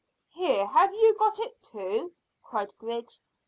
"Here, 0.29 0.65
have 0.65 0.91
you 0.95 1.13
got 1.19 1.37
it 1.37 1.61
too?" 1.61 2.13
cried 2.41 2.73
Griggs. 2.79 3.21